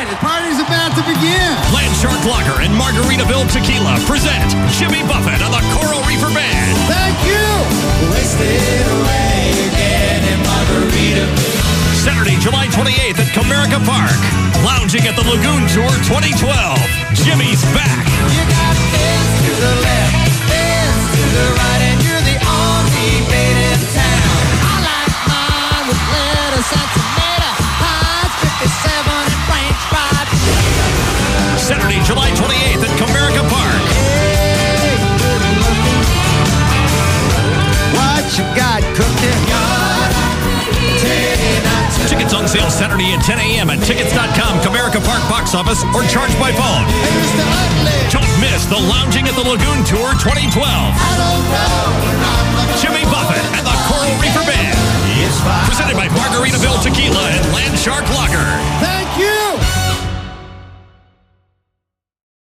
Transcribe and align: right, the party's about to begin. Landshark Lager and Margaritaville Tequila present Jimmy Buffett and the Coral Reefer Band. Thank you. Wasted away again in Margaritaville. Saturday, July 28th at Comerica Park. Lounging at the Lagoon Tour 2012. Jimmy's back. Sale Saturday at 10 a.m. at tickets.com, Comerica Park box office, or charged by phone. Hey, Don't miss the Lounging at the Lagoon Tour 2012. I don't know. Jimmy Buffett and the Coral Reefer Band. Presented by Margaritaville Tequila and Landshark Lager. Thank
right, 0.00 0.08
the 0.08 0.20
party's 0.24 0.56
about 0.56 0.96
to 0.96 1.04
begin. 1.04 1.52
Landshark 1.76 2.24
Lager 2.24 2.64
and 2.64 2.72
Margaritaville 2.72 3.44
Tequila 3.52 4.00
present 4.08 4.48
Jimmy 4.72 5.04
Buffett 5.04 5.40
and 5.44 5.52
the 5.52 5.60
Coral 5.76 6.00
Reefer 6.08 6.32
Band. 6.32 6.72
Thank 6.88 7.16
you. 7.28 7.44
Wasted 8.08 8.86
away 8.96 9.52
again 9.68 10.20
in 10.24 10.38
Margaritaville. 10.40 11.36
Saturday, 12.00 12.36
July 12.40 12.68
28th 12.68 13.20
at 13.20 13.28
Comerica 13.36 13.80
Park. 13.84 14.20
Lounging 14.64 15.04
at 15.04 15.16
the 15.16 15.24
Lagoon 15.28 15.68
Tour 15.68 15.92
2012. 16.08 16.80
Jimmy's 17.12 17.62
back. 17.76 18.99
Sale 42.50 42.66
Saturday 42.66 43.14
at 43.14 43.22
10 43.22 43.38
a.m. 43.38 43.70
at 43.70 43.78
tickets.com, 43.86 44.58
Comerica 44.66 44.98
Park 44.98 45.22
box 45.30 45.54
office, 45.54 45.86
or 45.94 46.02
charged 46.10 46.34
by 46.42 46.50
phone. 46.50 46.82
Hey, 47.86 48.10
Don't 48.10 48.26
miss 48.42 48.66
the 48.66 48.74
Lounging 48.90 49.30
at 49.30 49.38
the 49.38 49.46
Lagoon 49.46 49.86
Tour 49.86 50.18
2012. 50.18 50.58
I 50.58 51.14
don't 51.14 51.46
know. 51.46 52.74
Jimmy 52.82 53.06
Buffett 53.06 53.44
and 53.54 53.62
the 53.62 53.76
Coral 53.86 54.10
Reefer 54.18 54.42
Band. 54.42 54.74
Presented 55.70 55.94
by 55.94 56.10
Margaritaville 56.10 56.82
Tequila 56.82 57.22
and 57.30 57.44
Landshark 57.54 58.02
Lager. 58.18 58.42
Thank 58.82 59.08